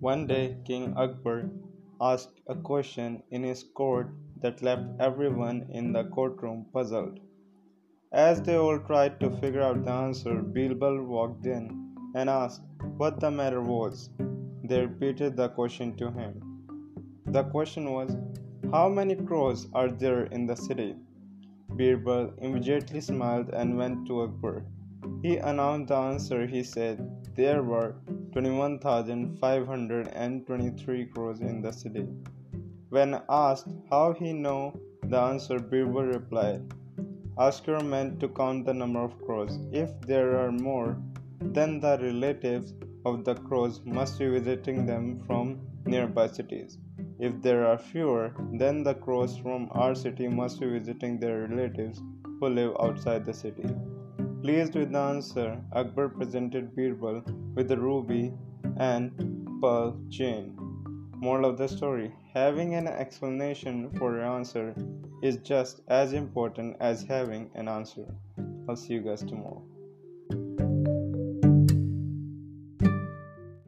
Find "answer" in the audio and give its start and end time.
9.90-10.40, 25.96-26.46, 35.18-35.58, 54.98-55.62, 64.24-64.74, 67.68-68.06